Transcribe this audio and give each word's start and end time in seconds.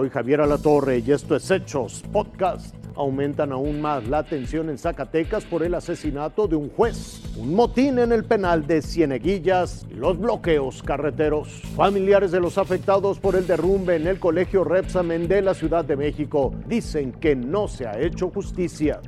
Soy 0.00 0.08
Javier 0.08 0.40
Alatorre 0.40 1.02
y 1.06 1.12
esto 1.12 1.36
es 1.36 1.50
Hechos 1.50 2.02
Podcast. 2.10 2.74
Aumentan 2.96 3.52
aún 3.52 3.82
más 3.82 4.08
la 4.08 4.22
tensión 4.22 4.70
en 4.70 4.78
Zacatecas 4.78 5.44
por 5.44 5.62
el 5.62 5.74
asesinato 5.74 6.48
de 6.48 6.56
un 6.56 6.70
juez, 6.70 7.20
un 7.36 7.54
motín 7.54 7.98
en 7.98 8.10
el 8.10 8.24
penal 8.24 8.66
de 8.66 8.80
Cieneguillas 8.80 9.86
y 9.90 9.96
los 9.96 10.18
bloqueos 10.18 10.82
carreteros. 10.82 11.60
Familiares 11.76 12.30
de 12.30 12.40
los 12.40 12.56
afectados 12.56 13.18
por 13.18 13.36
el 13.36 13.46
derrumbe 13.46 13.96
en 13.96 14.06
el 14.06 14.18
colegio 14.18 14.64
Repsamen 14.64 15.28
de 15.28 15.42
la 15.42 15.52
Ciudad 15.52 15.84
de 15.84 15.96
México 15.96 16.54
dicen 16.66 17.12
que 17.12 17.36
no 17.36 17.68
se 17.68 17.86
ha 17.86 18.00
hecho 18.00 18.30
justicia. 18.30 19.02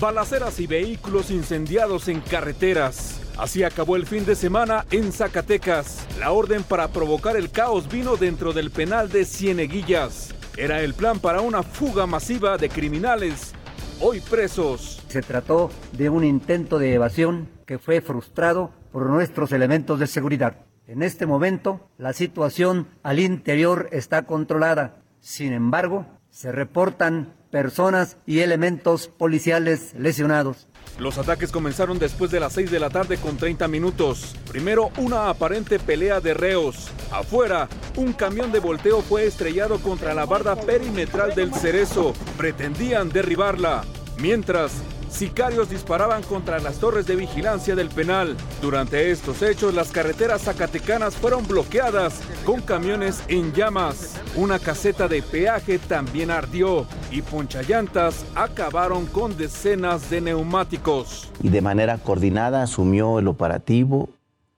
Balaceras 0.00 0.60
y 0.60 0.66
vehículos 0.66 1.30
incendiados 1.30 2.08
en 2.08 2.20
carreteras. 2.20 3.20
Así 3.36 3.62
acabó 3.62 3.96
el 3.96 4.06
fin 4.06 4.24
de 4.24 4.34
semana 4.34 4.86
en 4.90 5.12
Zacatecas. 5.12 6.06
La 6.18 6.32
orden 6.32 6.62
para 6.62 6.88
provocar 6.88 7.36
el 7.36 7.50
caos 7.50 7.88
vino 7.88 8.16
dentro 8.16 8.52
del 8.52 8.70
penal 8.70 9.08
de 9.08 9.24
Cieneguillas. 9.24 10.34
Era 10.56 10.82
el 10.82 10.94
plan 10.94 11.18
para 11.18 11.40
una 11.40 11.62
fuga 11.62 12.06
masiva 12.06 12.56
de 12.58 12.68
criminales, 12.68 13.54
hoy 14.00 14.20
presos. 14.20 15.02
Se 15.08 15.20
trató 15.20 15.70
de 15.92 16.08
un 16.08 16.22
intento 16.22 16.78
de 16.78 16.94
evasión 16.94 17.48
que 17.66 17.78
fue 17.78 18.00
frustrado 18.00 18.72
por 18.92 19.06
nuestros 19.08 19.50
elementos 19.52 19.98
de 19.98 20.06
seguridad. 20.06 20.58
En 20.86 21.02
este 21.02 21.26
momento, 21.26 21.88
la 21.98 22.12
situación 22.12 22.88
al 23.02 23.18
interior 23.18 23.88
está 23.90 24.26
controlada. 24.26 25.02
Sin 25.20 25.52
embargo, 25.52 26.06
se 26.30 26.52
reportan 26.52 27.32
personas 27.54 28.16
y 28.26 28.40
elementos 28.40 29.06
policiales 29.06 29.94
lesionados. 29.96 30.66
Los 30.98 31.18
ataques 31.18 31.52
comenzaron 31.52 32.00
después 32.00 32.32
de 32.32 32.40
las 32.40 32.52
6 32.54 32.68
de 32.68 32.80
la 32.80 32.90
tarde 32.90 33.16
con 33.16 33.36
30 33.36 33.68
minutos. 33.68 34.34
Primero 34.50 34.90
una 34.98 35.28
aparente 35.28 35.78
pelea 35.78 36.20
de 36.20 36.34
reos. 36.34 36.90
Afuera, 37.12 37.68
un 37.94 38.12
camión 38.12 38.50
de 38.50 38.58
volteo 38.58 39.02
fue 39.02 39.26
estrellado 39.26 39.78
contra 39.78 40.14
la 40.14 40.26
barda 40.26 40.56
perimetral 40.56 41.36
del 41.36 41.54
Cerezo. 41.54 42.12
Pretendían 42.36 43.10
derribarla. 43.10 43.84
Mientras, 44.18 44.72
sicarios 45.08 45.70
disparaban 45.70 46.24
contra 46.24 46.58
las 46.58 46.80
torres 46.80 47.06
de 47.06 47.14
vigilancia 47.14 47.76
del 47.76 47.88
penal. 47.88 48.36
Durante 48.60 49.12
estos 49.12 49.42
hechos, 49.42 49.74
las 49.74 49.92
carreteras 49.92 50.42
zacatecanas 50.42 51.14
fueron 51.14 51.46
bloqueadas 51.46 52.20
con 52.44 52.60
camiones 52.62 53.22
en 53.28 53.52
llamas. 53.52 54.16
Una 54.34 54.58
caseta 54.58 55.06
de 55.06 55.22
peaje 55.22 55.78
también 55.78 56.32
ardió 56.32 56.88
y 57.14 57.22
ponchallantas 57.22 58.26
acabaron 58.34 59.06
con 59.06 59.36
decenas 59.36 60.10
de 60.10 60.20
neumáticos. 60.20 61.30
Y 61.40 61.48
de 61.48 61.62
manera 61.62 61.98
coordinada 61.98 62.62
asumió 62.62 63.20
el 63.20 63.28
operativo 63.28 64.08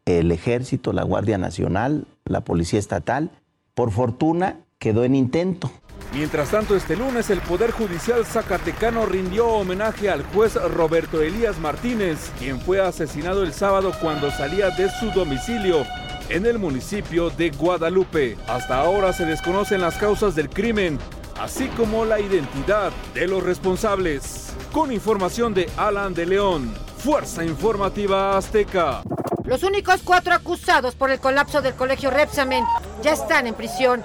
el 0.07 0.33
ejército, 0.33 0.93
la 0.93 1.03
Guardia 1.03 1.37
Nacional, 1.37 2.07
la 2.25 2.41
Policía 2.43 2.79
Estatal. 2.79 3.31
Por 3.75 3.91
fortuna 3.91 4.61
quedó 4.79 5.05
en 5.05 5.15
intento. 5.15 5.71
Mientras 6.15 6.51
tanto, 6.51 6.77
este 6.77 6.97
lunes 6.97 7.29
el 7.29 7.41
Poder 7.41 7.73
Judicial 7.73 8.25
Zacatecano 8.25 9.05
rindió 9.05 9.49
homenaje 9.49 10.09
al 10.09 10.23
juez 10.23 10.55
Roberto 10.55 11.21
Elías 11.21 11.59
Martínez, 11.59 12.31
quien 12.39 12.61
fue 12.61 12.81
asesinado 12.81 13.43
el 13.43 13.53
sábado 13.53 13.93
cuando 14.01 14.31
salía 14.31 14.71
de 14.71 14.89
su 14.89 15.11
domicilio 15.11 15.85
en 16.29 16.47
el 16.47 16.59
municipio 16.59 17.31
de 17.31 17.51
Guadalupe. 17.51 18.37
Hasta 18.49 18.81
ahora 18.81 19.13
se 19.13 19.27
desconocen 19.27 19.81
las 19.81 19.97
causas 19.97 20.35
del 20.35 20.49
crimen, 20.49 20.99
así 21.41 21.69
como 21.69 22.05
la 22.05 22.21
identidad 22.21 22.93
de 23.15 23.27
los 23.27 23.43
responsables. 23.43 24.55
Con 24.73 24.93
información 24.93 25.55
de 25.55 25.69
Alan 25.77 26.15
de 26.15 26.27
León, 26.27 26.75
Fuerza 26.99 27.45
Informativa 27.45 28.37
Azteca. 28.37 29.03
Los 29.45 29.63
únicos 29.63 30.01
cuatro 30.03 30.35
acusados 30.35 30.95
por 30.95 31.11
el 31.11 31.21
colapso 31.21 31.63
del 31.63 31.75
colegio 31.75 32.11
Repsamen 32.11 32.65
ya 33.03 33.13
están 33.13 33.47
en 33.47 33.55
prisión. 33.55 34.03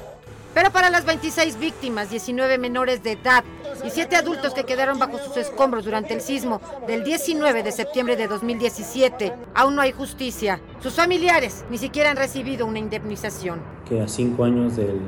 Pero 0.54 0.72
para 0.72 0.90
las 0.90 1.06
26 1.06 1.58
víctimas, 1.60 2.10
19 2.10 2.58
menores 2.58 3.02
de 3.04 3.14
edad 3.14 3.44
y 3.86 3.90
7 3.90 4.18
adultos 4.18 4.54
que 4.54 4.66
quedaron 4.66 5.00
bajo 5.00 5.18
sus 5.18 5.38
escombros 5.38 5.86
durante 5.86 6.14
el 6.14 6.20
sismo 6.20 6.62
del 6.88 7.06
19 7.06 7.64
de 7.64 7.72
septiembre 7.72 8.18
de 8.18 8.28
2017, 8.28 9.34
aún 9.56 9.76
no 9.76 9.82
hay 9.82 9.94
justicia. 9.94 10.60
Sus 10.82 10.94
familiares 10.94 11.64
ni 11.70 11.78
siquiera 11.78 12.12
han 12.12 12.18
recibido 12.18 12.66
una 12.66 12.80
indemnización. 12.80 13.62
Que 13.88 14.02
a 14.02 14.10
cinco 14.10 14.44
años 14.44 14.76
del 14.76 15.00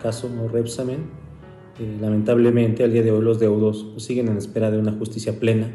caso 0.00 0.30
Repsamen, 0.52 1.10
eh, 1.78 1.96
lamentablemente 2.00 2.84
al 2.84 2.92
día 2.92 3.02
de 3.02 3.10
hoy 3.10 3.22
los 3.22 3.38
deudos 3.38 3.86
siguen 3.98 4.28
en 4.28 4.36
espera 4.36 4.70
de 4.70 4.78
una 4.78 4.92
justicia 4.92 5.38
plena. 5.38 5.70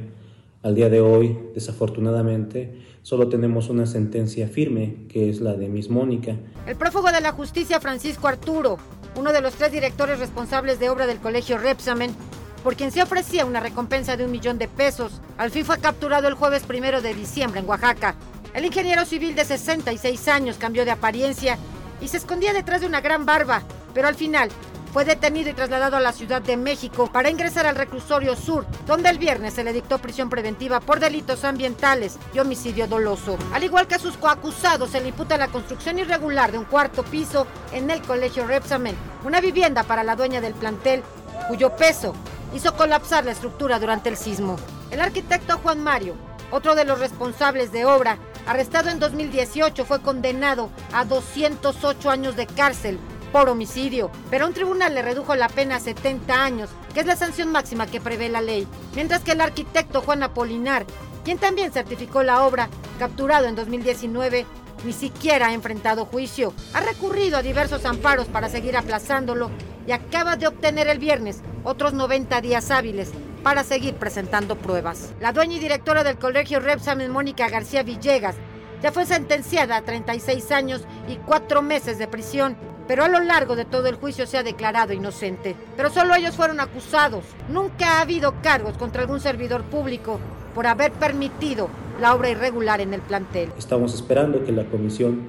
Al 0.63 0.75
día 0.75 0.89
de 0.89 1.01
hoy, 1.01 1.37
desafortunadamente, 1.53 2.73
solo 3.03 3.29
tenemos 3.29 3.69
una 3.69 3.85
sentencia 3.85 4.47
firme, 4.47 5.05
que 5.07 5.29
es 5.29 5.39
la 5.39 5.53
de 5.53 5.69
Miss 5.69 5.89
Mónica. 5.89 6.35
El 6.65 6.75
prófugo 6.75 7.11
de 7.11 7.21
la 7.21 7.31
justicia 7.31 7.79
Francisco 7.79 8.27
Arturo 8.27 8.77
uno 9.17 9.33
de 9.33 9.41
los 9.41 9.55
tres 9.55 9.71
directores 9.71 10.19
responsables 10.19 10.79
de 10.79 10.89
obra 10.89 11.07
del 11.07 11.19
colegio 11.19 11.57
Repsamen, 11.57 12.15
por 12.63 12.75
quien 12.75 12.91
se 12.91 13.01
ofrecía 13.01 13.45
una 13.45 13.59
recompensa 13.59 14.15
de 14.15 14.25
un 14.25 14.31
millón 14.31 14.57
de 14.57 14.67
pesos. 14.67 15.21
Al 15.37 15.51
fin 15.51 15.65
fue 15.65 15.79
capturado 15.79 16.27
el 16.27 16.35
jueves 16.35 16.63
primero 16.63 17.01
de 17.01 17.13
diciembre 17.13 17.59
en 17.59 17.67
Oaxaca. 17.67 18.15
El 18.53 18.65
ingeniero 18.65 19.05
civil 19.05 19.35
de 19.35 19.45
66 19.45 20.27
años 20.27 20.57
cambió 20.57 20.85
de 20.85 20.91
apariencia 20.91 21.57
y 22.01 22.07
se 22.07 22.17
escondía 22.17 22.53
detrás 22.53 22.81
de 22.81 22.87
una 22.87 23.01
gran 23.01 23.25
barba, 23.25 23.63
pero 23.93 24.07
al 24.07 24.15
final 24.15 24.49
fue 24.93 25.05
detenido 25.05 25.49
y 25.49 25.53
trasladado 25.53 25.97
a 25.97 26.01
la 26.01 26.13
Ciudad 26.13 26.41
de 26.41 26.57
México 26.57 27.09
para 27.11 27.29
ingresar 27.29 27.65
al 27.65 27.75
reclusorio 27.75 28.35
sur, 28.35 28.65
donde 28.85 29.09
el 29.09 29.17
viernes 29.17 29.53
se 29.53 29.63
le 29.63 29.73
dictó 29.73 29.99
prisión 29.99 30.29
preventiva 30.29 30.79
por 30.79 30.99
delitos 30.99 31.43
ambientales 31.43 32.17
y 32.33 32.39
homicidio 32.39 32.87
doloso. 32.87 33.37
Al 33.53 33.63
igual 33.63 33.87
que 33.87 33.95
a 33.95 33.99
sus 33.99 34.17
coacusados, 34.17 34.91
se 34.91 35.01
le 35.01 35.09
imputa 35.09 35.37
la 35.37 35.49
construcción 35.49 35.99
irregular 35.99 36.51
de 36.51 36.57
un 36.57 36.65
cuarto 36.65 37.03
piso 37.03 37.47
en 37.71 37.89
el 37.89 38.01
colegio 38.01 38.47
Repsamen, 38.47 38.95
una 39.23 39.41
vivienda 39.41 39.83
para 39.83 40.03
la 40.03 40.15
dueña 40.15 40.41
del 40.41 40.53
plantel, 40.53 41.03
cuyo 41.47 41.75
peso 41.75 42.13
hizo 42.53 42.75
colapsar 42.75 43.25
la 43.25 43.31
estructura 43.31 43.79
durante 43.79 44.09
el 44.09 44.17
sismo. 44.17 44.57
El 44.91 45.01
arquitecto 45.01 45.59
Juan 45.59 45.83
Mario, 45.83 46.15
otro 46.51 46.75
de 46.75 46.85
los 46.85 46.99
responsables 46.99 47.71
de 47.71 47.85
obra, 47.85 48.17
arrestado 48.45 48.89
en 48.89 48.99
2018, 48.99 49.85
fue 49.85 50.01
condenado 50.01 50.69
a 50.93 51.03
208 51.03 52.09
años 52.09 52.35
de 52.35 52.47
cárcel 52.47 52.99
por 53.31 53.49
homicidio, 53.49 54.09
pero 54.29 54.47
un 54.47 54.53
tribunal 54.53 54.95
le 54.95 55.01
redujo 55.01 55.35
la 55.35 55.49
pena 55.49 55.75
a 55.75 55.79
70 55.79 56.43
años, 56.43 56.69
que 56.93 57.01
es 57.01 57.05
la 57.05 57.15
sanción 57.15 57.51
máxima 57.51 57.87
que 57.87 58.01
prevé 58.01 58.29
la 58.29 58.41
ley, 58.41 58.67
mientras 58.95 59.21
que 59.21 59.33
el 59.33 59.41
arquitecto 59.41 60.01
Juan 60.01 60.23
Apolinar, 60.23 60.85
quien 61.23 61.37
también 61.37 61.71
certificó 61.71 62.23
la 62.23 62.43
obra, 62.43 62.69
capturado 62.99 63.47
en 63.47 63.55
2019, 63.55 64.45
ni 64.83 64.93
siquiera 64.93 65.47
ha 65.47 65.53
enfrentado 65.53 66.05
juicio. 66.05 66.53
Ha 66.73 66.81
recurrido 66.81 67.37
a 67.37 67.41
diversos 67.41 67.85
amparos 67.85 68.27
para 68.27 68.49
seguir 68.49 68.77
aplazándolo 68.77 69.49
y 69.85 69.91
acaba 69.91 70.35
de 70.35 70.47
obtener 70.47 70.87
el 70.87 70.99
viernes 70.99 71.41
otros 71.63 71.93
90 71.93 72.41
días 72.41 72.71
hábiles 72.71 73.11
para 73.43 73.63
seguir 73.63 73.95
presentando 73.95 74.55
pruebas. 74.55 75.13
La 75.19 75.31
dueña 75.31 75.57
y 75.57 75.59
directora 75.59 76.03
del 76.03 76.17
colegio 76.17 76.59
Repsamen, 76.59 77.11
Mónica 77.11 77.49
García 77.49 77.83
Villegas, 77.83 78.35
ya 78.81 78.91
fue 78.91 79.05
sentenciada 79.05 79.77
a 79.77 79.81
36 79.81 80.51
años 80.51 80.85
y 81.07 81.15
4 81.15 81.61
meses 81.61 81.97
de 81.97 82.07
prisión 82.07 82.55
pero 82.87 83.03
a 83.03 83.07
lo 83.07 83.19
largo 83.19 83.55
de 83.55 83.65
todo 83.65 83.87
el 83.87 83.95
juicio 83.95 84.25
se 84.25 84.37
ha 84.37 84.43
declarado 84.43 84.93
inocente. 84.93 85.55
Pero 85.75 85.89
solo 85.89 86.15
ellos 86.15 86.35
fueron 86.35 86.59
acusados. 86.59 87.23
Nunca 87.51 87.97
ha 87.97 88.01
habido 88.01 88.35
cargos 88.41 88.77
contra 88.77 89.01
algún 89.01 89.19
servidor 89.19 89.63
público 89.63 90.19
por 90.55 90.67
haber 90.67 90.91
permitido 90.93 91.69
la 91.99 92.15
obra 92.15 92.29
irregular 92.29 92.81
en 92.81 92.93
el 92.93 93.01
plantel. 93.01 93.49
Estamos 93.57 93.93
esperando 93.93 94.43
que 94.43 94.51
la 94.51 94.65
Comisión 94.65 95.21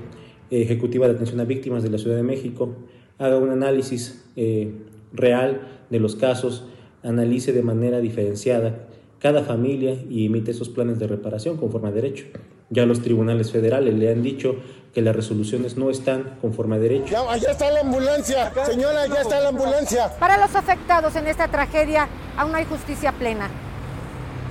Ejecutiva 0.51 1.07
de 1.07 1.15
Atención 1.15 1.41
a 1.41 1.45
Víctimas 1.45 1.83
de 1.83 1.91
la 1.91 1.99
Ciudad 1.99 2.17
de 2.17 2.23
México 2.23 2.75
haga 3.19 3.37
un 3.37 3.51
análisis 3.51 4.25
eh, 4.37 4.73
real 5.13 5.85
de 5.91 6.01
los 6.01 6.17
casos, 6.17 6.65
analice 7.03 7.53
de 7.53 7.63
manera 7.63 8.01
diferenciada 8.01 8.89
cada 9.19 9.43
familia 9.43 9.97
y 10.09 10.27
emite 10.27 10.53
esos 10.53 10.69
planes 10.69 10.99
de 10.99 11.07
reparación 11.07 11.57
conforme 11.57 11.89
a 11.89 11.93
derecho. 11.93 12.27
Ya 12.71 12.85
los 12.85 13.03
tribunales 13.03 13.51
federales 13.51 13.95
le 13.95 14.11
han 14.11 14.23
dicho 14.23 14.57
que 14.93 15.01
las 15.01 15.15
resoluciones 15.15 15.77
no 15.77 15.91
están 15.91 16.39
conforme 16.41 16.77
a 16.77 16.79
derecho. 16.79 17.13
Ya, 17.13 17.31
allá 17.31 17.51
está 17.51 17.71
la 17.71 17.81
ambulancia, 17.81 18.53
señora, 18.67 19.07
ya 19.07 19.21
está 19.23 19.41
la 19.41 19.49
ambulancia. 19.49 20.19
Para 20.19 20.37
los 20.39 20.55
afectados 20.55 21.17
en 21.17 21.27
esta 21.27 21.49
tragedia, 21.49 22.09
aún 22.37 22.53
no 22.53 22.59
hay 22.59 22.65
justicia 22.65 23.13
plena. 23.13 23.49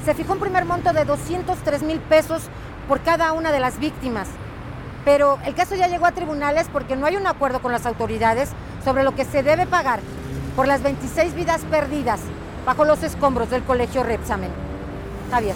Se 0.05 0.13
fijó 0.13 0.33
un 0.33 0.39
primer 0.39 0.65
monto 0.65 0.93
de 0.93 1.05
203 1.05 1.83
mil 1.83 1.99
pesos 1.99 2.43
por 2.87 3.01
cada 3.01 3.33
una 3.33 3.51
de 3.51 3.59
las 3.59 3.79
víctimas. 3.79 4.27
Pero 5.05 5.37
el 5.45 5.53
caso 5.53 5.75
ya 5.75 5.87
llegó 5.87 6.05
a 6.05 6.11
tribunales 6.11 6.67
porque 6.71 6.95
no 6.95 7.05
hay 7.05 7.15
un 7.15 7.27
acuerdo 7.27 7.61
con 7.61 7.71
las 7.71 7.85
autoridades 7.85 8.49
sobre 8.83 9.03
lo 9.03 9.15
que 9.15 9.25
se 9.25 9.43
debe 9.43 9.65
pagar 9.65 9.99
por 10.55 10.67
las 10.67 10.81
26 10.81 11.35
vidas 11.35 11.61
perdidas 11.69 12.19
bajo 12.65 12.83
los 12.83 13.03
escombros 13.03 13.49
del 13.49 13.63
colegio 13.63 14.03
Repsamen. 14.03 14.49
Javier. 15.31 15.55